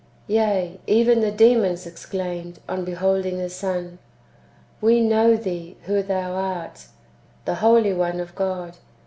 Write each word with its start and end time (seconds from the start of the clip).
Yea, 0.25 0.79
even 0.87 1.19
the 1.21 1.29
demons 1.31 1.85
exclaimed, 1.85 2.59
on 2.67 2.83
beholding 2.83 3.37
the 3.37 3.51
Son:" 3.51 3.99
We 4.81 4.99
know 4.99 5.35
thee 5.35 5.77
who 5.83 6.01
thou 6.01 6.31
art, 6.33 6.87
the 7.45 7.53
Holy 7.61 7.93
One 7.93 8.19
of 8.19 8.33
God." 8.33 8.77